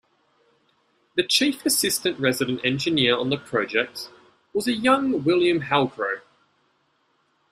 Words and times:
The 1.13 1.21
chief 1.21 1.63
assistant 1.63 2.19
resident 2.19 2.65
engineer 2.65 3.15
on 3.15 3.29
the 3.29 3.37
project 3.37 4.09
was 4.51 4.67
a 4.67 4.73
young 4.73 5.23
William 5.23 5.59
Halcrow. 5.61 6.21